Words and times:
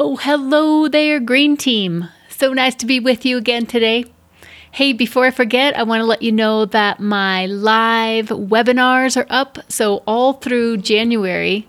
Oh, 0.00 0.14
hello 0.14 0.86
there, 0.86 1.18
Green 1.18 1.56
Team. 1.56 2.08
So 2.28 2.52
nice 2.52 2.76
to 2.76 2.86
be 2.86 3.00
with 3.00 3.26
you 3.26 3.36
again 3.36 3.66
today. 3.66 4.04
Hey, 4.70 4.92
before 4.92 5.26
I 5.26 5.32
forget, 5.32 5.76
I 5.76 5.82
want 5.82 6.02
to 6.02 6.04
let 6.04 6.22
you 6.22 6.30
know 6.30 6.66
that 6.66 7.00
my 7.00 7.46
live 7.46 8.28
webinars 8.28 9.16
are 9.16 9.26
up. 9.28 9.58
So, 9.68 10.04
all 10.06 10.34
through 10.34 10.76
January. 10.76 11.66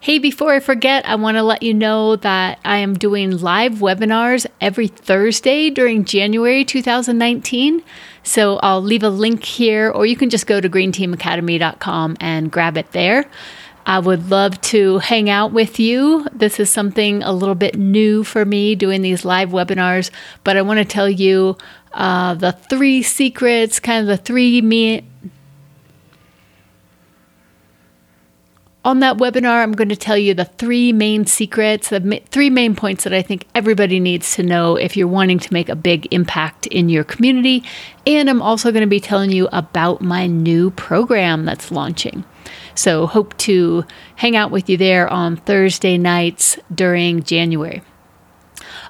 Hey, 0.00 0.18
before 0.18 0.52
I 0.52 0.58
forget, 0.58 1.06
I 1.06 1.14
want 1.14 1.36
to 1.36 1.44
let 1.44 1.62
you 1.62 1.72
know 1.72 2.16
that 2.16 2.58
I 2.64 2.78
am 2.78 2.94
doing 2.94 3.38
live 3.38 3.74
webinars 3.74 4.46
every 4.60 4.88
Thursday 4.88 5.70
during 5.70 6.04
January 6.04 6.64
2019. 6.64 7.80
So, 8.24 8.56
I'll 8.56 8.82
leave 8.82 9.04
a 9.04 9.08
link 9.08 9.44
here, 9.44 9.88
or 9.88 10.04
you 10.04 10.16
can 10.16 10.30
just 10.30 10.48
go 10.48 10.60
to 10.60 10.68
greenteamacademy.com 10.68 12.16
and 12.18 12.50
grab 12.50 12.76
it 12.76 12.90
there. 12.90 13.30
I 13.86 13.98
would 13.98 14.30
love 14.30 14.60
to 14.62 14.98
hang 14.98 15.30
out 15.30 15.52
with 15.52 15.80
you. 15.80 16.26
This 16.32 16.60
is 16.60 16.70
something 16.70 17.22
a 17.22 17.32
little 17.32 17.54
bit 17.54 17.76
new 17.76 18.24
for 18.24 18.44
me 18.44 18.74
doing 18.74 19.02
these 19.02 19.24
live 19.24 19.50
webinars, 19.50 20.10
but 20.44 20.56
I 20.56 20.62
want 20.62 20.78
to 20.78 20.84
tell 20.84 21.08
you 21.08 21.56
uh, 21.92 22.34
the 22.34 22.52
three 22.52 23.02
secrets, 23.02 23.80
kind 23.80 24.02
of 24.02 24.06
the 24.06 24.22
three 24.22 24.60
me. 24.60 25.06
On 28.82 29.00
that 29.00 29.18
webinar, 29.18 29.62
I'm 29.62 29.72
going 29.72 29.90
to 29.90 29.96
tell 29.96 30.16
you 30.16 30.32
the 30.32 30.46
three 30.46 30.92
main 30.92 31.26
secrets, 31.26 31.90
the 31.90 32.22
three 32.30 32.48
main 32.48 32.74
points 32.74 33.04
that 33.04 33.12
I 33.12 33.20
think 33.20 33.46
everybody 33.54 34.00
needs 34.00 34.36
to 34.36 34.42
know 34.42 34.76
if 34.76 34.96
you're 34.96 35.06
wanting 35.06 35.38
to 35.38 35.52
make 35.52 35.68
a 35.68 35.76
big 35.76 36.08
impact 36.12 36.66
in 36.68 36.88
your 36.88 37.04
community. 37.04 37.62
And 38.06 38.30
I'm 38.30 38.40
also 38.40 38.72
going 38.72 38.80
to 38.80 38.86
be 38.86 39.00
telling 39.00 39.32
you 39.32 39.48
about 39.52 40.00
my 40.00 40.26
new 40.26 40.70
program 40.70 41.44
that's 41.44 41.70
launching. 41.70 42.24
So, 42.74 43.06
hope 43.06 43.36
to 43.38 43.84
hang 44.16 44.36
out 44.36 44.50
with 44.50 44.68
you 44.68 44.76
there 44.76 45.08
on 45.08 45.36
Thursday 45.36 45.98
nights 45.98 46.58
during 46.74 47.22
January. 47.22 47.82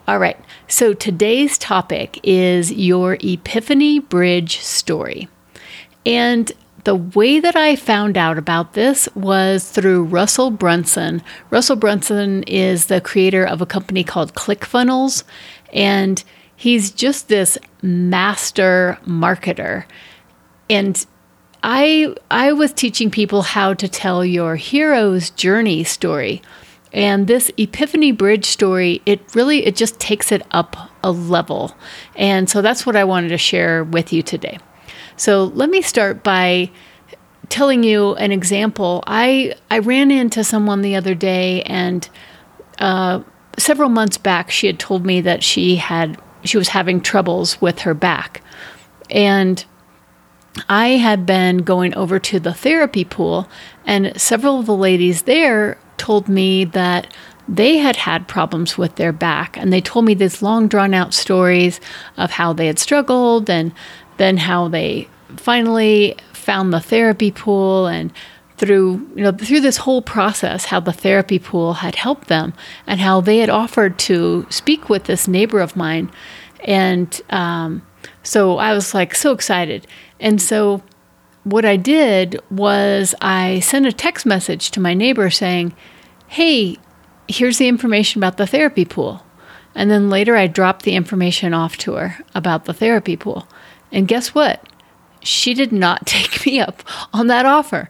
All 0.09 0.19
right, 0.19 0.39
so 0.67 0.93
today's 0.93 1.59
topic 1.59 2.19
is 2.23 2.73
your 2.73 3.17
Epiphany 3.21 3.99
Bridge 3.99 4.59
story. 4.59 5.29
And 6.05 6.51
the 6.85 6.95
way 6.97 7.41
that 7.41 7.57
I 7.57 7.77
found 7.77 8.17
out 8.17 8.39
about 8.39 8.73
this 8.73 9.09
was 9.15 9.69
through 9.69 10.05
Russell 10.05 10.51
Brunson. 10.51 11.23
Russell 11.51 11.77
Brunson 11.77 12.43
is 12.45 12.87
the 12.87 13.01
creator 13.01 13.45
of 13.45 13.61
a 13.61 13.67
company 13.67 14.03
called 14.03 14.35
ClickFunnels, 14.35 15.25
and 15.73 16.25
he's 16.57 16.91
just 16.91 17.29
this 17.29 17.59
master 17.83 18.99
marketer. 19.07 19.85
And 20.69 21.05
I 21.63 22.15
I 22.31 22.53
was 22.53 22.73
teaching 22.73 23.11
people 23.11 23.43
how 23.43 23.75
to 23.75 23.89
tell 23.89 24.25
your 24.25 24.57
hero's 24.57 25.31
journey 25.31 25.85
story. 25.85 26.43
And 26.93 27.29
this 27.29 27.53
Epiphany 27.57 28.11
Bridge 28.11 28.47
story, 28.47 29.01
it 29.07 29.21
really 29.35 29.65
it 29.67 29.77
just 29.77 30.01
takes 30.01 30.33
it 30.33 30.43
up 30.51 30.77
a 31.05 31.11
level. 31.11 31.75
And 32.17 32.49
so 32.51 32.63
that's 32.63 32.85
what 32.85 32.97
I 32.97 33.05
wanted 33.05 33.29
to 33.29 33.39
share 33.39 33.85
with 33.85 34.13
you 34.13 34.23
today. 34.23 34.59
So 35.17 35.45
let 35.45 35.71
me 35.71 35.83
start 35.83 36.23
by 36.23 36.71
telling 37.49 37.83
you 37.83 38.15
an 38.15 38.33
example. 38.33 39.05
I 39.07 39.55
I 39.71 39.79
ran 39.79 40.11
into 40.11 40.43
someone 40.43 40.83
the 40.83 40.97
other 40.97 41.15
day 41.15 41.63
and 41.63 42.09
uh, 42.79 43.23
several 43.59 43.91
months 43.91 44.17
back 44.17 44.51
she 44.51 44.67
had 44.67 44.79
told 44.79 45.05
me 45.05 45.21
that 45.21 45.43
she 45.43 45.77
had 45.77 46.21
she 46.45 46.57
was 46.57 46.69
having 46.69 47.01
troubles 47.01 47.61
with 47.61 47.81
her 47.81 47.95
back. 47.95 48.43
And 49.11 49.65
I 50.69 50.89
had 50.91 51.27
been 51.27 51.59
going 51.59 51.95
over 51.95 52.19
to 52.19 52.41
the 52.41 52.55
therapy 52.55 53.05
pool, 53.05 53.49
and 53.87 54.19
several 54.21 54.61
of 54.61 54.67
the 54.67 54.77
ladies 54.77 55.23
there 55.23 55.79
told 55.97 56.29
me 56.29 56.65
that 56.65 57.13
they 57.49 57.79
had 57.79 57.97
had 57.97 58.29
problems 58.29 58.79
with 58.79 58.95
their 58.97 59.13
back. 59.13 59.57
And 59.57 59.73
they 59.73 59.81
told 59.81 60.05
me 60.05 60.15
these 60.15 60.43
long, 60.43 60.69
drawn 60.69 60.95
out 60.95 61.13
stories 61.13 61.81
of 62.17 62.31
how 62.31 62.53
they 62.53 62.67
had 62.67 62.79
struggled 62.79 63.51
and 63.51 63.73
then 64.17 64.37
how 64.37 64.69
they 64.69 65.09
finally 65.37 66.17
found 66.33 66.73
the 66.73 66.81
therapy 66.81 67.31
pool 67.31 67.87
and 67.87 68.13
through 68.57 69.09
you 69.15 69.23
know 69.23 69.33
through 69.33 69.61
this 69.61 69.79
whole 69.79 70.03
process 70.03 70.67
how 70.67 70.79
the 70.79 70.93
therapy 70.93 71.39
pool 71.39 71.75
had 71.75 71.95
helped 71.95 72.29
them 72.29 72.53
and 72.87 73.01
how 73.01 73.21
they 73.21 73.39
had 73.39 73.49
offered 73.49 73.99
to 73.99 74.47
speak 74.51 74.91
with 74.91 75.05
this 75.05 75.27
neighbor 75.27 75.61
of 75.61 75.77
mine 75.77 76.11
and 76.65 77.23
um, 77.31 77.81
so 78.23 78.59
i 78.59 78.73
was 78.73 78.95
like 78.95 79.15
so 79.15 79.33
excited 79.33 79.87
and 80.21 80.41
so 80.41 80.83
what 81.45 81.65
I 81.65 81.77
did 81.77 82.39
was 82.51 83.15
I 83.21 83.61
sent 83.61 83.87
a 83.87 83.93
text 83.93 84.27
message 84.27 84.71
to 84.73 84.81
my 84.81 84.95
neighbor 84.95 85.31
saying, 85.31 85.75
Hey, 86.29 86.77
here's 87.29 87.59
the 87.59 87.69
information 87.69 88.21
about 88.21 88.37
the 88.37 88.47
therapy 88.47 88.85
pool. 88.85 89.25
And 89.75 89.91
then 89.91 90.11
later 90.11 90.37
I 90.37 90.47
dropped 90.47 90.83
the 90.83 90.95
information 90.95 91.55
off 91.55 91.77
to 91.79 91.95
her 91.95 92.19
about 92.35 92.65
the 92.65 92.75
therapy 92.75 93.17
pool. 93.17 93.49
And 93.93 94.09
guess 94.09 94.35
what? 94.35 94.67
She 95.23 95.55
did 95.55 95.73
not 95.73 96.07
take 96.07 96.45
me 96.47 96.61
up 96.61 96.83
on 97.13 97.29
that 97.29 97.47
offer. 97.47 97.89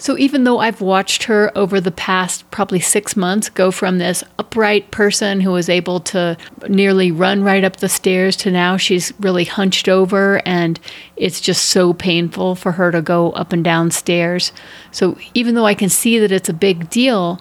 So 0.00 0.16
even 0.16 0.44
though 0.44 0.60
I've 0.60 0.80
watched 0.80 1.24
her 1.24 1.52
over 1.54 1.78
the 1.78 1.90
past 1.90 2.50
probably 2.50 2.80
six 2.80 3.16
months 3.16 3.50
go 3.50 3.70
from 3.70 3.98
this 3.98 4.24
upright 4.38 4.90
person 4.90 5.42
who 5.42 5.50
was 5.52 5.68
able 5.68 6.00
to 6.00 6.38
nearly 6.70 7.12
run 7.12 7.44
right 7.44 7.62
up 7.62 7.76
the 7.76 7.88
stairs 7.90 8.34
to 8.36 8.50
now 8.50 8.78
she's 8.78 9.12
really 9.20 9.44
hunched 9.44 9.90
over 9.90 10.40
and 10.46 10.80
it's 11.16 11.38
just 11.38 11.66
so 11.66 11.92
painful 11.92 12.54
for 12.54 12.72
her 12.72 12.90
to 12.90 13.02
go 13.02 13.32
up 13.32 13.52
and 13.52 13.62
down 13.62 13.90
stairs. 13.90 14.52
So 14.90 15.18
even 15.34 15.54
though 15.54 15.66
I 15.66 15.74
can 15.74 15.90
see 15.90 16.18
that 16.18 16.32
it's 16.32 16.48
a 16.48 16.54
big 16.54 16.88
deal, 16.88 17.38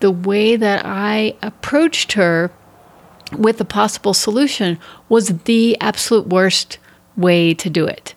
the 0.00 0.10
way 0.10 0.56
that 0.56 0.84
I 0.84 1.36
approached 1.40 2.14
her 2.14 2.50
with 3.38 3.60
a 3.60 3.64
possible 3.64 4.12
solution 4.12 4.76
was 5.08 5.28
the 5.44 5.80
absolute 5.80 6.26
worst 6.26 6.78
way 7.16 7.54
to 7.54 7.70
do 7.70 7.86
it 7.86 8.12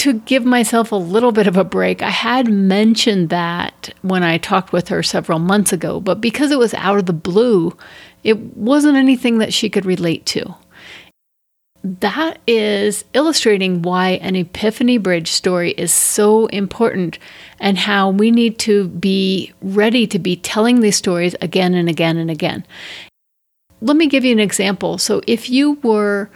to 0.00 0.14
give 0.14 0.46
myself 0.46 0.92
a 0.92 0.96
little 0.96 1.30
bit 1.30 1.46
of 1.46 1.58
a 1.58 1.64
break. 1.64 2.00
I 2.00 2.08
had 2.08 2.48
mentioned 2.48 3.28
that 3.28 3.92
when 4.00 4.22
I 4.22 4.38
talked 4.38 4.72
with 4.72 4.88
her 4.88 5.02
several 5.02 5.38
months 5.38 5.74
ago, 5.74 6.00
but 6.00 6.22
because 6.22 6.50
it 6.50 6.58
was 6.58 6.72
out 6.72 6.96
of 6.96 7.04
the 7.04 7.12
blue, 7.12 7.76
it 8.24 8.56
wasn't 8.56 8.96
anything 8.96 9.38
that 9.38 9.52
she 9.52 9.68
could 9.68 9.84
relate 9.84 10.24
to. 10.26 10.54
That 11.84 12.38
is 12.46 13.04
illustrating 13.12 13.82
why 13.82 14.12
an 14.22 14.36
Epiphany 14.36 14.96
Bridge 14.96 15.30
story 15.30 15.72
is 15.72 15.92
so 15.92 16.46
important 16.46 17.18
and 17.58 17.76
how 17.76 18.08
we 18.08 18.30
need 18.30 18.58
to 18.60 18.88
be 18.88 19.52
ready 19.60 20.06
to 20.06 20.18
be 20.18 20.34
telling 20.34 20.80
these 20.80 20.96
stories 20.96 21.36
again 21.42 21.74
and 21.74 21.90
again 21.90 22.16
and 22.16 22.30
again. 22.30 22.64
Let 23.82 23.98
me 23.98 24.06
give 24.06 24.24
you 24.24 24.32
an 24.32 24.40
example. 24.40 24.96
So, 24.96 25.20
if 25.26 25.50
you 25.50 25.72
were 25.82 26.30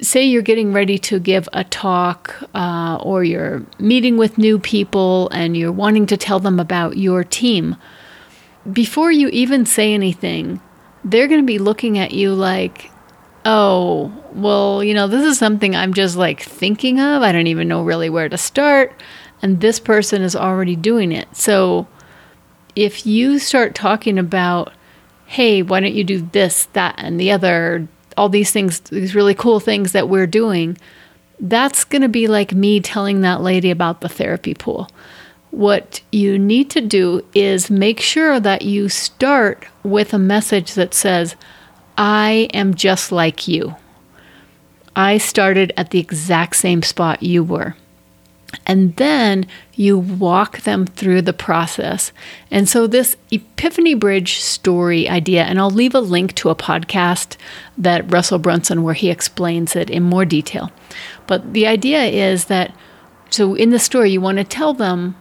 say 0.00 0.24
you're 0.24 0.42
getting 0.42 0.72
ready 0.72 0.98
to 0.98 1.18
give 1.18 1.48
a 1.52 1.64
talk 1.64 2.36
uh, 2.54 2.98
or 3.02 3.24
you're 3.24 3.64
meeting 3.78 4.16
with 4.16 4.38
new 4.38 4.58
people 4.58 5.28
and 5.30 5.56
you're 5.56 5.72
wanting 5.72 6.06
to 6.06 6.16
tell 6.16 6.40
them 6.40 6.60
about 6.60 6.96
your 6.96 7.24
team, 7.24 7.76
before 8.70 9.10
you 9.10 9.28
even 9.28 9.66
say 9.66 9.94
anything, 9.94 10.60
they're 11.04 11.28
going 11.28 11.40
to 11.40 11.46
be 11.46 11.58
looking 11.58 11.98
at 11.98 12.12
you 12.12 12.34
like, 12.34 12.90
oh, 13.44 14.12
well, 14.32 14.84
you 14.84 14.94
know, 14.94 15.06
this 15.06 15.24
is 15.24 15.38
something 15.38 15.74
I'm 15.74 15.94
just 15.94 16.16
like 16.16 16.42
thinking 16.42 17.00
of. 17.00 17.22
I 17.22 17.32
don't 17.32 17.46
even 17.46 17.68
know 17.68 17.82
really 17.82 18.10
where 18.10 18.28
to 18.28 18.38
start. 18.38 18.92
And 19.40 19.60
this 19.60 19.80
person 19.80 20.22
is 20.22 20.36
already 20.36 20.76
doing 20.76 21.12
it. 21.12 21.28
So 21.36 21.86
if 22.74 23.06
you 23.06 23.38
start 23.38 23.74
talking 23.74 24.18
about, 24.18 24.72
hey, 25.26 25.62
why 25.62 25.80
don't 25.80 25.94
you 25.94 26.04
do 26.04 26.22
this, 26.32 26.66
that, 26.72 26.96
and 26.98 27.18
the 27.18 27.30
other? 27.30 27.88
All 28.18 28.28
these 28.28 28.50
things, 28.50 28.80
these 28.80 29.14
really 29.14 29.34
cool 29.34 29.60
things 29.60 29.92
that 29.92 30.08
we're 30.08 30.26
doing, 30.26 30.76
that's 31.40 31.84
going 31.84 32.02
to 32.02 32.08
be 32.08 32.26
like 32.26 32.52
me 32.52 32.80
telling 32.80 33.20
that 33.20 33.40
lady 33.40 33.70
about 33.70 34.00
the 34.00 34.08
therapy 34.08 34.54
pool. 34.54 34.90
What 35.50 36.02
you 36.12 36.38
need 36.38 36.68
to 36.70 36.80
do 36.80 37.24
is 37.34 37.70
make 37.70 38.00
sure 38.00 38.38
that 38.40 38.62
you 38.62 38.88
start 38.88 39.66
with 39.82 40.12
a 40.12 40.18
message 40.18 40.74
that 40.74 40.92
says, 40.92 41.36
I 41.96 42.48
am 42.52 42.74
just 42.74 43.10
like 43.12 43.48
you. 43.48 43.76
I 44.94 45.18
started 45.18 45.72
at 45.76 45.90
the 45.90 46.00
exact 46.00 46.56
same 46.56 46.82
spot 46.82 47.22
you 47.22 47.44
were. 47.44 47.76
And 48.66 48.96
then 48.96 49.46
you 49.74 49.98
walk 49.98 50.60
them 50.60 50.86
through 50.86 51.22
the 51.22 51.32
process. 51.32 52.12
And 52.50 52.68
so, 52.68 52.86
this 52.86 53.16
Epiphany 53.30 53.94
Bridge 53.94 54.38
story 54.40 55.08
idea, 55.08 55.44
and 55.44 55.58
I'll 55.58 55.70
leave 55.70 55.94
a 55.94 56.00
link 56.00 56.34
to 56.36 56.50
a 56.50 56.54
podcast 56.54 57.36
that 57.76 58.10
Russell 58.10 58.38
Brunson 58.38 58.82
where 58.82 58.94
he 58.94 59.10
explains 59.10 59.76
it 59.76 59.90
in 59.90 60.02
more 60.02 60.24
detail. 60.24 60.70
But 61.26 61.52
the 61.52 61.66
idea 61.66 62.04
is 62.04 62.46
that, 62.46 62.74
so 63.30 63.54
in 63.54 63.70
the 63.70 63.78
story, 63.78 64.10
you 64.10 64.20
want 64.20 64.38
to 64.38 64.44
tell 64.44 64.74
them, 64.74 65.16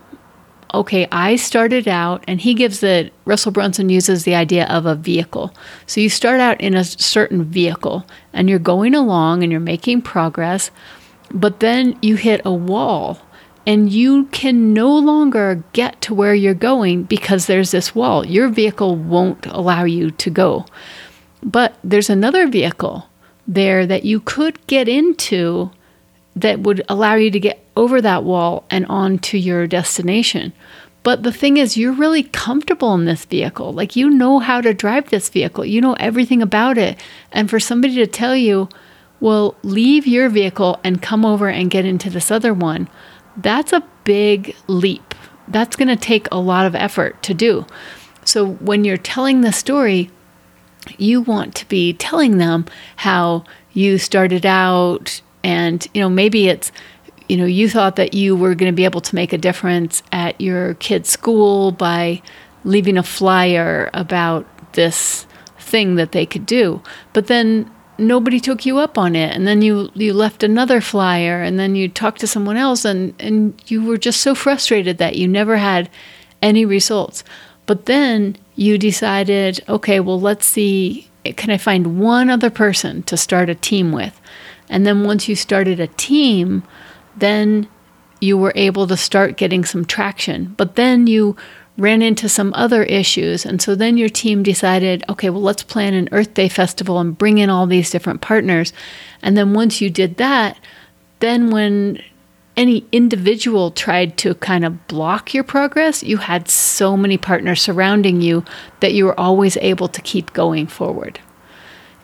okay, 0.73 1.07
I 1.12 1.35
started 1.35 1.88
out, 1.88 2.23
and 2.27 2.41
he 2.41 2.53
gives 2.53 2.83
it, 2.83 3.13
Russell 3.25 3.51
Brunson 3.51 3.89
uses 3.89 4.23
the 4.23 4.35
idea 4.35 4.68
of 4.68 4.85
a 4.85 4.95
vehicle. 4.95 5.53
So, 5.85 6.01
you 6.01 6.09
start 6.09 6.39
out 6.39 6.59
in 6.62 6.75
a 6.75 6.83
certain 6.83 7.44
vehicle, 7.44 8.06
and 8.33 8.50
you're 8.50 8.59
going 8.59 8.95
along 8.95 9.44
and 9.44 9.51
you're 9.51 9.62
making 9.62 10.01
progress 10.01 10.71
but 11.31 11.59
then 11.59 11.97
you 12.01 12.15
hit 12.15 12.41
a 12.45 12.53
wall 12.53 13.19
and 13.65 13.91
you 13.91 14.25
can 14.27 14.74
no 14.74 14.97
longer 14.97 15.63
get 15.74 16.00
to 16.01 16.13
where 16.13 16.33
you're 16.33 16.53
going 16.53 17.03
because 17.03 17.45
there's 17.45 17.71
this 17.71 17.94
wall. 17.94 18.25
Your 18.25 18.47
vehicle 18.47 18.95
won't 18.95 19.45
allow 19.45 19.83
you 19.83 20.12
to 20.12 20.29
go. 20.29 20.65
But 21.44 21.77
there's 21.83 22.09
another 22.09 22.47
vehicle 22.47 23.09
there 23.45 23.85
that 23.85 24.06
you 24.06 24.21
could 24.21 24.65
get 24.68 24.88
into 24.88 25.71
that 26.35 26.62
would 26.62 26.83
allow 26.88 27.15
you 27.15 27.30
to 27.31 27.39
get 27.39 27.65
over 27.75 28.01
that 28.01 28.23
wall 28.23 28.63
and 28.69 28.85
onto 28.88 29.38
your 29.38 29.68
destination. 29.68 30.53
But 31.03 31.23
the 31.23 31.31
thing 31.31 31.57
is, 31.57 31.77
you're 31.77 31.94
really 31.94 32.23
comfortable 32.23 32.94
in 32.94 33.06
this 33.06 33.25
vehicle. 33.25 33.71
Like, 33.73 33.95
you 33.95 34.09
know 34.09 34.39
how 34.39 34.62
to 34.62 34.73
drive 34.73 35.09
this 35.09 35.30
vehicle, 35.30 35.65
you 35.65 35.81
know 35.81 35.94
everything 35.94 36.41
about 36.41 36.77
it. 36.77 37.00
And 37.31 37.50
for 37.50 37.59
somebody 37.59 37.95
to 37.95 38.07
tell 38.07 38.35
you, 38.35 38.69
well, 39.19 39.56
leave 39.64 40.06
your 40.06 40.30
vehicle 40.30 40.80
and 40.84 41.02
come 41.02 41.25
over 41.25 41.48
and 41.50 41.72
get 41.72 41.86
into 41.86 42.10
this 42.10 42.31
other 42.31 42.54
one, 42.54 42.88
that's 43.36 43.74
a 43.74 43.84
big 44.04 44.56
leap. 44.68 45.16
That's 45.48 45.75
going 45.75 45.88
to 45.88 45.96
take 45.96 46.28
a 46.31 46.40
lot 46.40 46.66
of 46.66 46.75
effort 46.75 47.22
to 47.24 47.34
do. 47.34 47.66
So, 48.25 48.46
when 48.46 48.84
you're 48.84 48.98
telling 48.98 49.42
the 49.42 49.54
story, 49.54 50.12
you 50.98 51.22
want 51.22 51.56
to 51.56 51.68
be 51.68 51.94
telling 51.94 52.38
them 52.38 52.66
how 52.98 53.46
you 53.74 53.98
started 53.98 54.46
out 54.46 55.22
and 55.44 55.88
you 55.94 56.02
know 56.02 56.10
maybe 56.10 56.48
it's 56.48 56.72
you 57.28 57.38
know 57.38 57.46
you 57.46 57.69
thought 57.69 57.96
that 57.96 58.14
you 58.14 58.36
were 58.36 58.56
going 58.56 58.72
to 58.72 58.75
be 58.75 58.86
able 58.86 59.02
to 59.02 59.16
make 59.16 59.34
a 59.34 59.38
difference 59.38 60.02
at 60.12 60.40
your 60.40 60.74
kid's 60.75 61.10
school 61.10 61.72
by 61.72 62.22
leaving 62.64 62.98
a 62.98 63.04
flyer 63.04 63.90
about 63.94 64.46
this 64.74 65.25
thing 65.60 65.96
that 65.96 66.12
they 66.12 66.25
could 66.25 66.46
do 66.46 66.81
but 67.14 67.28
then 67.28 67.69
nobody 67.97 68.39
took 68.39 68.65
you 68.65 68.77
up 68.77 68.97
on 68.97 69.15
it. 69.15 69.35
And 69.35 69.47
then 69.47 69.61
you 69.61 69.89
you 69.94 70.13
left 70.13 70.44
another 70.44 70.81
flyer 70.81 71.41
and 71.41 71.59
then 71.59 71.75
you 71.75 71.88
talked 71.88 72.19
to 72.21 72.27
someone 72.27 72.57
else 72.57 72.85
and 72.85 73.13
and 73.19 73.61
you 73.67 73.83
were 73.83 73.97
just 73.97 74.21
so 74.21 74.35
frustrated 74.35 74.97
that 74.97 75.15
you 75.15 75.27
never 75.27 75.57
had 75.57 75.89
any 76.41 76.65
results. 76.65 77.23
But 77.65 77.85
then 77.85 78.38
you 78.55 78.77
decided 78.77 79.63
okay 79.67 79.99
well 79.99 80.19
let's 80.19 80.45
see 80.45 81.09
can 81.35 81.49
i 81.49 81.57
find 81.57 81.99
one 81.99 82.29
other 82.29 82.49
person 82.49 83.03
to 83.03 83.17
start 83.17 83.49
a 83.49 83.55
team 83.55 83.91
with? 83.91 84.19
And 84.69 84.85
then 84.85 85.03
once 85.03 85.27
you 85.27 85.35
started 85.35 85.79
a 85.79 85.88
team, 85.88 86.63
then 87.15 87.67
you 88.19 88.38
were 88.38 88.53
able 88.55 88.88
to 88.88 88.97
start 88.97 89.38
getting 89.38 89.63
some 89.63 89.85
traction. 89.85 90.53
But 90.57 90.75
then 90.75 91.07
you 91.07 91.35
ran 91.77 92.01
into 92.01 92.27
some 92.27 92.53
other 92.56 92.83
issues. 92.83 93.45
And 93.45 93.62
so 93.62 93.75
then 93.75 93.97
your 93.97 94.09
team 94.09 94.44
decided, 94.44 95.03
okay, 95.09 95.29
well, 95.29 95.41
let's 95.41 95.63
plan 95.63 95.94
an 95.94 96.09
Earth 96.12 96.33
Day 96.33 96.50
festival 96.50 97.00
and 97.00 97.18
bring 97.18 97.38
in 97.38 97.50
all 97.50 97.68
these 97.68 97.91
different 97.91 98.21
partners. 98.21 98.74
And 99.21 99.38
then 99.38 99.53
once 99.53 99.79
you 99.79 99.89
did 99.89 100.18
that, 100.18 100.57
then 101.19 101.51
when 101.51 102.01
any 102.56 102.83
individual 102.91 103.69
tried 103.69 104.18
to 104.18 104.33
kind 104.35 104.65
of 104.65 104.88
block 104.88 105.33
your 105.33 105.44
progress, 105.44 106.01
you 106.01 106.18
had 106.18 106.50
so 106.50 106.97
many 106.97 107.18
partners 107.18 107.62
surrounding 107.62 108.19
you 108.19 108.44
that 108.80 108.94
you 108.94 109.06
were 109.06 109.19
always 109.19 109.56
able 109.57 109.88
to 109.88 110.01
keep 110.01 110.33
going 110.33 110.65
forward. 110.65 111.19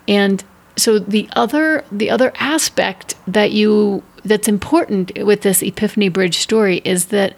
And 0.07 0.43
so 0.75 0.99
the 0.99 1.27
other 1.35 1.83
the 1.91 2.09
other 2.09 2.31
aspect 2.39 3.15
that 3.27 3.51
you 3.51 4.03
that's 4.25 4.47
important 4.47 5.11
with 5.23 5.41
this 5.41 5.61
epiphany 5.61 6.09
bridge 6.09 6.37
story 6.37 6.81
is 6.83 7.07
that 7.07 7.35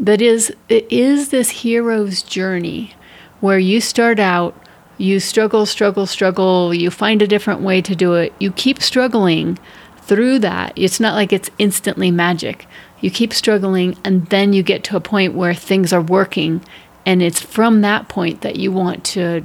that 0.00 0.20
is 0.20 0.52
it 0.68 0.90
is 0.90 1.28
this 1.28 1.50
hero's 1.50 2.22
journey 2.22 2.94
where 3.40 3.58
you 3.58 3.80
start 3.80 4.18
out 4.18 4.56
you 4.98 5.20
struggle 5.20 5.66
struggle 5.66 6.06
struggle 6.06 6.74
you 6.74 6.90
find 6.90 7.22
a 7.22 7.26
different 7.26 7.60
way 7.60 7.80
to 7.80 7.94
do 7.94 8.14
it 8.14 8.32
you 8.40 8.50
keep 8.50 8.82
struggling 8.82 9.58
through 9.98 10.38
that 10.38 10.72
it's 10.74 10.98
not 10.98 11.14
like 11.14 11.32
it's 11.32 11.50
instantly 11.58 12.10
magic 12.10 12.66
you 13.00 13.10
keep 13.10 13.32
struggling 13.32 13.96
and 14.04 14.26
then 14.26 14.52
you 14.52 14.62
get 14.62 14.82
to 14.82 14.96
a 14.96 15.00
point 15.00 15.34
where 15.34 15.54
things 15.54 15.92
are 15.92 16.02
working 16.02 16.60
and 17.06 17.22
it's 17.22 17.40
from 17.40 17.80
that 17.80 18.08
point 18.08 18.40
that 18.42 18.56
you 18.56 18.72
want 18.72 19.04
to 19.04 19.44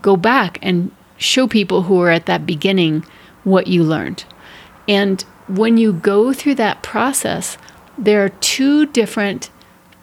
go 0.00 0.16
back 0.16 0.58
and 0.62 0.90
show 1.16 1.46
people 1.46 1.82
who 1.82 2.00
are 2.00 2.10
at 2.10 2.26
that 2.26 2.46
beginning 2.46 3.04
what 3.44 3.66
you 3.66 3.82
learned. 3.82 4.24
And 4.88 5.22
when 5.48 5.76
you 5.76 5.92
go 5.92 6.32
through 6.32 6.56
that 6.56 6.82
process, 6.82 7.58
there 7.98 8.24
are 8.24 8.28
two 8.28 8.86
different 8.86 9.50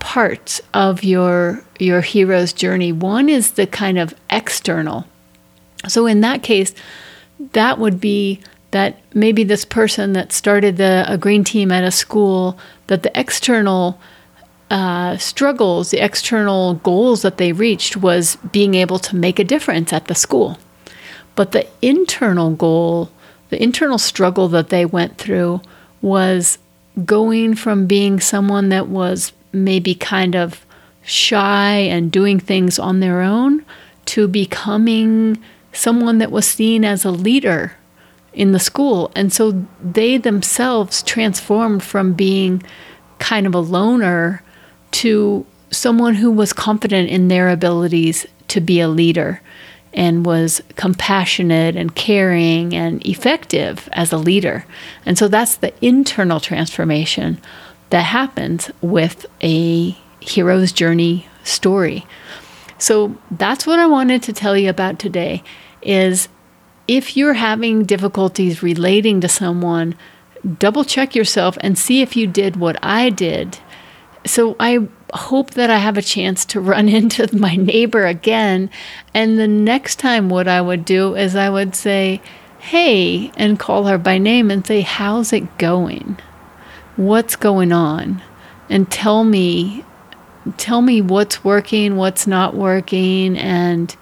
parts 0.04 0.60
of 0.74 1.02
your 1.02 1.64
your 1.80 2.02
hero's 2.02 2.52
journey. 2.52 2.92
One 2.92 3.30
is 3.30 3.52
the 3.52 3.66
kind 3.66 3.98
of 3.98 4.14
external. 4.30 5.06
So 5.88 6.06
in 6.06 6.20
that 6.22 6.44
case, 6.44 6.76
that 7.54 7.80
would 7.80 8.02
be 8.02 8.42
that 8.72 9.00
maybe 9.14 9.46
this 9.46 9.64
person 9.64 10.12
that 10.12 10.34
started 10.34 10.76
the 10.76 11.06
a 11.08 11.18
green 11.18 11.46
team 11.46 11.72
at 11.72 11.86
a 11.86 11.92
school 11.92 12.60
that 12.88 13.04
the 13.04 13.18
external 13.18 13.98
uh, 14.70 15.16
struggles, 15.18 15.92
the 15.92 16.04
external 16.04 16.74
goals 16.76 17.22
that 17.22 17.38
they 17.38 17.54
reached 17.54 17.96
was 17.96 18.36
being 18.52 18.76
able 18.76 19.00
to 19.00 19.16
make 19.16 19.40
a 19.40 19.46
difference 19.46 19.94
at 19.94 20.08
the 20.08 20.16
school. 20.16 20.58
But 21.36 21.54
the 21.54 21.66
internal 21.82 22.52
goal, 22.52 23.10
the 23.50 23.64
internal 23.64 23.98
struggle 23.98 24.50
that 24.50 24.68
they 24.68 24.86
went 24.86 25.18
through 25.18 25.62
was 26.02 26.58
going 27.06 27.56
from 27.56 27.88
being 27.88 28.20
someone 28.20 28.68
that 28.70 28.90
was 28.90 29.32
maybe 29.54 29.96
kind 29.96 30.36
of 30.36 30.66
shy 31.04 31.76
and 31.76 32.12
doing 32.12 32.40
things 32.40 32.80
on 32.80 33.00
their 33.00 33.22
own 33.22 33.64
to 34.06 34.28
becoming 34.28 35.42
someone 35.72 36.18
that 36.18 36.32
was 36.32 36.46
seen 36.46 36.84
as 36.84 37.06
a 37.06 37.12
leader 37.12 37.74
in 38.34 38.52
the 38.52 38.60
school. 38.60 39.12
And 39.16 39.32
so 39.32 39.66
they 39.82 40.18
themselves 40.18 41.04
transformed 41.04 41.84
from 41.84 42.14
being 42.14 42.64
kind 43.20 43.46
of 43.48 43.56
a 43.56 43.60
loner 43.60 44.44
to 44.92 45.46
someone 45.72 46.16
who 46.16 46.32
was 46.32 46.54
confident 46.54 47.10
in 47.10 47.28
their 47.28 47.50
abilities 47.50 48.26
to 48.50 48.62
be 48.62 48.80
a 48.80 48.88
leader 48.88 49.42
and 49.94 50.26
was 50.26 50.62
compassionate 50.76 51.76
and 51.76 51.96
caring 51.96 52.74
and 52.74 53.06
effective 53.06 53.88
as 53.94 54.12
a 54.12 54.18
leader. 54.18 54.66
And 55.06 55.18
so 55.18 55.28
that's 55.28 55.56
the 55.56 55.74
internal 55.86 56.40
transformation 56.40 57.40
that 57.94 58.06
happens 58.06 58.72
with 58.81 59.28
a 59.44 59.92
hero's 60.19 60.72
journey 60.72 61.28
story. 61.44 62.04
So 62.80 63.16
that's 63.30 63.68
what 63.68 63.78
I 63.78 63.86
wanted 63.86 64.24
to 64.24 64.34
tell 64.34 64.57
you 64.57 64.72
about 64.72 64.98
today 64.98 65.44
is 65.84 66.28
if 66.88 67.16
you're 67.16 67.36
having 67.36 67.84
difficulties 67.84 68.63
relating 68.63 69.22
to 69.22 69.30
someone, 69.30 69.94
double 70.57 70.84
check 70.84 71.13
yourself 71.13 71.56
and 71.62 71.78
see 71.78 72.01
if 72.01 72.16
you 72.16 72.25
did 72.25 72.56
what 72.56 72.80
I 72.81 73.12
did. 73.12 73.60
So 74.25 74.56
I 74.60 74.88
hope 75.13 75.51
that 75.51 75.69
I 75.69 75.78
have 75.78 75.95
a 75.95 76.01
chance 76.01 76.45
to 76.45 76.60
run 76.74 76.90
into 76.90 77.30
my 77.38 77.56
neighbor 77.56 78.07
again. 78.07 78.72
And 79.13 79.38
the 79.38 79.48
next 79.48 80.00
time, 80.00 80.30
what 80.30 80.47
I 80.47 80.62
would 80.62 80.83
do 80.83 81.16
is 81.16 81.35
I 81.35 81.52
would 81.52 81.76
say, 81.76 82.23
Hey, 82.57 83.31
and 83.38 83.59
call 83.59 83.83
her 83.83 84.00
by 84.00 84.18
name 84.18 84.50
and 84.50 84.66
say, 84.66 84.81
How's 84.81 85.31
it 85.31 85.59
going? 85.59 86.18
What's 86.95 87.35
going 87.35 87.71
on? 87.71 88.21
And 88.69 88.90
tell 88.90 89.23
me, 89.23 89.83
tell 90.57 90.81
me 90.81 91.02
what's 91.02 91.44
working, 91.44 91.95
what's 91.95 92.28
not 92.28 92.56
working, 92.56 93.38
and, 93.38 93.95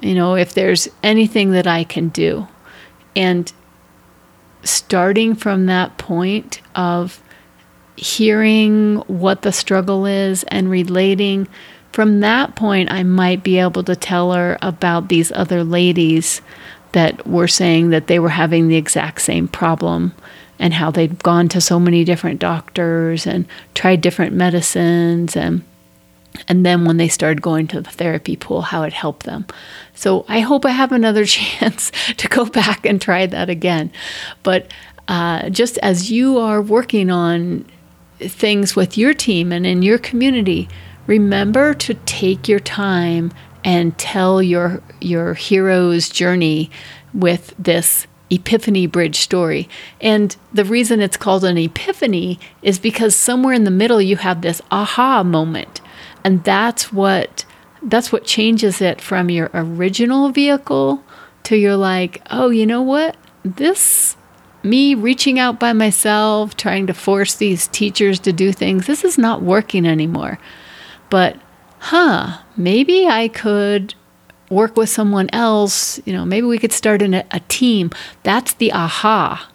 you 0.00 0.14
know, 0.14 0.34
if 0.34 0.54
there's 0.54 0.88
anything 1.02 1.52
that 1.52 1.66
I 1.66 1.84
can 1.84 2.08
do. 2.08 2.48
And 3.16 3.52
starting 4.64 5.34
from 5.34 5.66
that 5.66 5.98
point 5.98 6.60
of 6.74 7.22
hearing 7.96 8.96
what 9.06 9.42
the 9.42 9.52
struggle 9.52 10.06
is 10.06 10.44
and 10.44 10.70
relating. 10.70 11.46
From 11.92 12.20
that 12.20 12.56
point, 12.56 12.90
I 12.90 13.02
might 13.02 13.42
be 13.42 13.58
able 13.58 13.84
to 13.84 13.96
tell 13.96 14.32
her 14.32 14.58
about 14.62 15.08
these 15.08 15.30
other 15.32 15.62
ladies 15.62 16.40
that 16.92 17.26
were 17.26 17.48
saying 17.48 17.90
that 17.90 18.06
they 18.06 18.18
were 18.18 18.30
having 18.30 18.68
the 18.68 18.76
exact 18.76 19.20
same 19.22 19.48
problem 19.48 20.14
and 20.62 20.72
how 20.72 20.92
they'd 20.92 21.22
gone 21.24 21.48
to 21.48 21.60
so 21.60 21.80
many 21.80 22.04
different 22.04 22.38
doctors 22.38 23.26
and 23.26 23.44
tried 23.74 24.00
different 24.00 24.32
medicines 24.32 25.36
and 25.36 25.62
and 26.48 26.64
then 26.64 26.86
when 26.86 26.96
they 26.96 27.08
started 27.08 27.42
going 27.42 27.66
to 27.66 27.82
the 27.82 27.90
therapy 27.90 28.36
pool 28.36 28.62
how 28.62 28.84
it 28.84 28.92
helped 28.92 29.24
them. 29.24 29.44
So 29.94 30.24
i 30.28 30.38
hope 30.40 30.64
i 30.64 30.70
have 30.70 30.92
another 30.92 31.24
chance 31.38 31.90
to 32.16 32.28
go 32.28 32.46
back 32.46 32.86
and 32.86 33.02
try 33.02 33.26
that 33.26 33.50
again. 33.50 33.90
But 34.44 34.70
uh, 35.08 35.50
just 35.50 35.78
as 35.78 36.12
you 36.12 36.38
are 36.38 36.62
working 36.62 37.10
on 37.10 37.66
things 38.20 38.76
with 38.76 38.96
your 38.96 39.14
team 39.14 39.50
and 39.50 39.66
in 39.66 39.82
your 39.82 39.98
community, 39.98 40.68
remember 41.08 41.74
to 41.74 41.94
take 42.06 42.48
your 42.48 42.60
time 42.60 43.32
and 43.64 43.98
tell 43.98 44.40
your 44.40 44.80
your 45.00 45.34
hero's 45.34 46.08
journey 46.08 46.70
with 47.12 47.52
this 47.58 48.06
epiphany 48.32 48.86
bridge 48.86 49.16
story. 49.16 49.68
And 50.00 50.36
the 50.52 50.64
reason 50.64 51.00
it's 51.00 51.16
called 51.16 51.44
an 51.44 51.58
epiphany 51.58 52.40
is 52.62 52.78
because 52.78 53.14
somewhere 53.14 53.54
in 53.54 53.64
the 53.64 53.70
middle 53.70 54.00
you 54.00 54.16
have 54.16 54.40
this 54.40 54.62
aha 54.70 55.22
moment. 55.22 55.80
And 56.24 56.42
that's 56.44 56.92
what 56.92 57.44
that's 57.82 58.12
what 58.12 58.24
changes 58.24 58.80
it 58.80 59.00
from 59.00 59.28
your 59.28 59.50
original 59.52 60.30
vehicle 60.30 61.02
to 61.44 61.56
your 61.56 61.76
like, 61.76 62.22
oh, 62.30 62.50
you 62.50 62.64
know 62.64 62.82
what? 62.82 63.16
This 63.44 64.16
me 64.62 64.94
reaching 64.94 65.38
out 65.38 65.58
by 65.58 65.72
myself, 65.72 66.56
trying 66.56 66.86
to 66.86 66.94
force 66.94 67.34
these 67.34 67.66
teachers 67.68 68.20
to 68.20 68.32
do 68.32 68.52
things, 68.52 68.86
this 68.86 69.04
is 69.04 69.18
not 69.18 69.42
working 69.42 69.84
anymore. 69.84 70.38
But, 71.10 71.36
huh, 71.80 72.38
maybe 72.56 73.06
I 73.06 73.28
could 73.28 73.94
work 74.52 74.76
with 74.76 74.88
someone 74.88 75.28
else. 75.32 76.00
You 76.06 76.12
know, 76.12 76.24
maybe 76.24 76.46
we 76.46 76.58
could 76.58 76.72
start 76.72 77.02
in 77.02 77.14
a, 77.14 77.24
a 77.30 77.40
team. 77.48 77.90
That's 78.22 78.54
the 78.54 78.72
aha. 78.72 79.48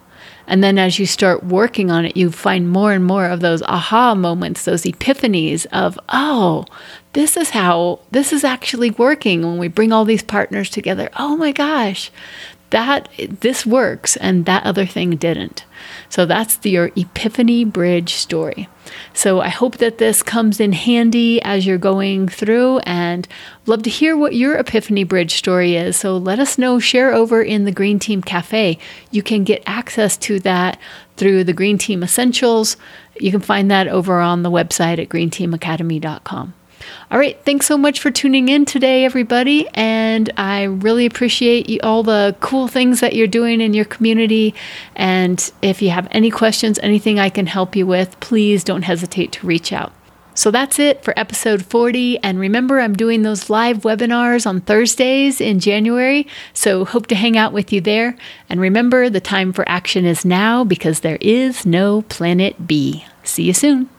And 0.48 0.63
then 0.63 0.80
as 0.80 0.98
you 0.98 1.06
start 1.06 1.44
working 1.44 1.92
on 1.92 2.06
it, 2.06 2.16
you 2.16 2.32
find 2.32 2.70
more 2.70 2.94
and 2.94 3.04
more 3.04 3.25
of 3.25 3.42
those 3.42 3.62
aha 3.63 4.16
moments, 4.16 4.63
those 4.63 4.84
epiphanies 4.84 5.66
of, 5.74 6.00
oh, 6.08 6.66
this 7.12 7.36
is 7.36 7.50
how 7.50 8.00
this 8.12 8.32
is 8.32 8.46
actually 8.46 8.92
working 8.92 9.42
when 9.42 9.58
we 9.58 9.68
bring 9.68 9.92
all 9.92 10.06
these 10.06 10.24
partners 10.24 10.70
together. 10.70 11.10
Oh 11.18 11.36
my 11.36 11.51
gosh, 11.51 12.12
that 12.70 13.10
this 13.40 13.66
works 13.66 14.18
and 14.18 14.46
that 14.46 14.64
other 14.64 14.86
thing 14.86 15.12
didn't. 15.12 15.66
So 16.10 16.26
that's 16.26 16.58
the, 16.58 16.72
your 16.72 16.92
epiphany 16.96 17.64
bridge 17.64 18.14
story. 18.14 18.68
So 19.14 19.42
I 19.42 19.50
hope 19.50 19.78
that 19.78 19.98
this 19.98 20.24
comes 20.24 20.60
in 20.60 20.74
handy 20.74 21.42
as 21.42 21.66
you're 21.66 21.78
going 21.78 22.28
through 22.28 22.80
and 22.80 23.28
love 23.66 23.84
to 23.84 23.90
hear 23.90 24.18
what 24.18 24.36
your 24.36 24.58
epiphany 24.58 25.04
bridge 25.04 25.36
story 25.36 25.76
is. 25.76 25.98
So 25.98 26.18
let 26.18 26.40
us 26.40 26.58
know, 26.58 26.80
share 26.80 27.14
over 27.14 27.42
in 27.42 27.66
the 27.66 27.72
Green 27.72 28.00
Team 28.00 28.22
Cafe. 28.22 28.78
You 29.12 29.24
can 29.24 29.44
get 29.44 29.64
access 29.66 30.18
to 30.18 30.40
that 30.42 30.80
through 31.16 31.44
the 31.44 31.54
Green 31.54 31.78
Team 31.78 32.04
Essentials. 32.04 32.78
You 33.20 33.32
can 33.32 33.42
find 33.42 33.70
that 33.72 33.88
over 33.88 34.20
on 34.20 34.44
the 34.44 34.52
website 34.52 35.00
at 35.00 35.10
greenteamacademy.com. 35.10 36.54
All 37.10 37.18
right. 37.18 37.42
Thanks 37.46 37.66
so 37.66 37.78
much 37.78 38.02
for 38.02 38.12
tuning 38.12 38.50
in 38.50 38.66
today, 38.66 39.06
everybody. 39.06 39.66
And 39.70 40.30
I 40.36 40.64
really 40.64 41.06
appreciate 41.06 41.70
you, 41.70 41.80
all 41.82 42.04
the 42.04 42.36
cool 42.42 42.68
things 42.68 43.00
that 43.00 43.16
you're 43.16 43.28
doing 43.28 43.62
in 43.62 43.74
your 43.74 43.86
community. 43.86 44.54
And 44.94 45.52
if 45.62 45.82
you 45.82 45.90
have 45.92 46.10
any 46.12 46.30
questions, 46.30 46.78
anything 46.80 47.18
I 47.18 47.30
can 47.30 47.46
help 47.46 47.78
you 47.78 47.88
with, 47.88 48.20
please 48.20 48.62
don't 48.62 48.82
hesitate 48.82 49.32
to 49.34 49.48
reach 49.48 49.72
out. 49.72 49.94
So 50.34 50.52
that's 50.52 50.80
it 50.80 51.02
for 51.02 51.18
episode 51.18 51.66
40. 51.66 52.22
And 52.24 52.40
remember, 52.40 52.82
I'm 52.82 52.94
doing 52.94 53.22
those 53.22 53.50
live 53.50 53.80
webinars 53.80 54.46
on 54.46 54.60
Thursdays 54.60 55.40
in 55.40 55.62
January. 55.62 56.28
So 56.54 56.84
hope 56.84 57.08
to 57.08 57.16
hang 57.16 57.38
out 57.38 57.54
with 57.54 57.72
you 57.72 57.80
there. 57.80 58.18
And 58.50 58.60
remember, 58.60 59.10
the 59.10 59.22
time 59.22 59.54
for 59.54 59.68
action 59.68 60.04
is 60.04 60.26
now 60.26 60.66
because 60.66 61.00
there 61.00 61.18
is 61.22 61.66
no 61.66 62.02
planet 62.04 62.68
B. 62.68 63.06
See 63.24 63.44
you 63.44 63.54
soon. 63.54 63.90